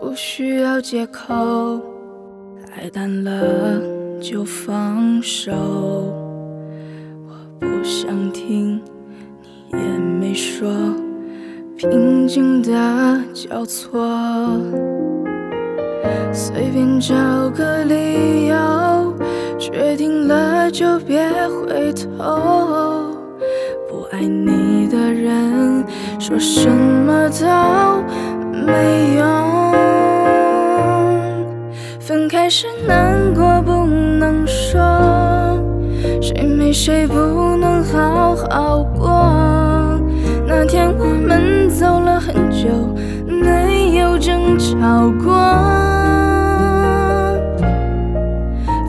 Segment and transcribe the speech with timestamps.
[0.00, 1.80] 不需要借口，
[2.74, 3.80] 爱淡了
[4.20, 5.52] 就放手。
[7.26, 8.80] 我不想听，
[9.42, 10.68] 你也没说，
[11.78, 12.72] 平静的
[13.32, 14.04] 交错，
[16.32, 17.14] 随便找
[17.50, 19.14] 个理由，
[19.60, 23.14] 决定了就别回头。
[23.88, 25.84] 不爱你的人，
[26.18, 27.46] 说什么都
[28.66, 29.72] 没用。
[32.00, 34.80] 分开时难过不能说，
[36.20, 39.06] 谁没谁不能好好过。
[40.50, 41.37] 那天我们
[44.80, 45.32] 好过。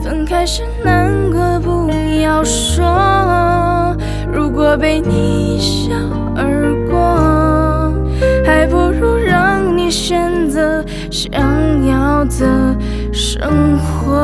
[0.02, 1.90] 分开时难过不
[2.22, 3.96] 要说，
[4.32, 5.94] 如果被你一笑
[6.36, 7.94] 而过，
[8.44, 11.30] 还不如让你选择想
[11.86, 12.74] 要的
[13.12, 14.18] 生活。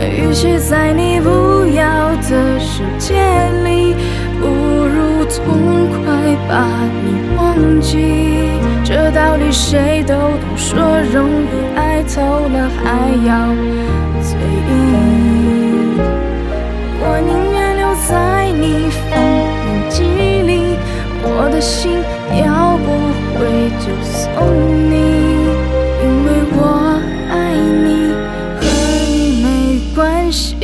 [0.00, 3.14] 与其在你不要的世界
[3.64, 3.94] 里，
[4.40, 6.66] 不如痛快把
[7.04, 8.55] 你忘记。
[8.88, 10.78] 这道理谁都懂，说
[11.12, 13.48] 容易，爱透了还要
[14.22, 15.98] 嘴硬。
[17.00, 19.10] 我宁愿留在你封
[19.66, 20.78] 印记忆里，
[21.20, 21.98] 我的心
[22.44, 22.86] 要不
[23.34, 23.42] 回
[23.80, 24.24] 就送
[24.88, 24.94] 你，
[26.04, 26.56] 因为我
[27.28, 27.34] 爱
[27.82, 28.14] 你，
[28.60, 28.62] 和
[29.10, 29.46] 你没
[29.96, 30.54] 关系。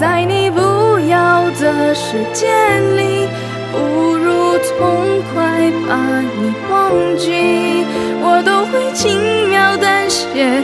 [0.00, 0.60] 在你不
[1.08, 2.46] 要的世界
[2.96, 3.28] 里，
[3.70, 3.78] 不
[4.16, 7.84] 如痛快把你忘记。
[8.24, 10.62] 我都会轻描淡写，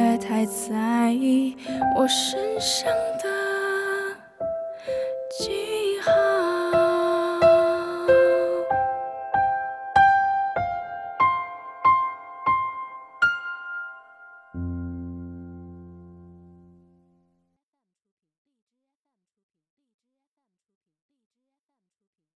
[0.00, 1.54] 别太在意
[1.94, 2.90] 我身上
[3.22, 3.39] 的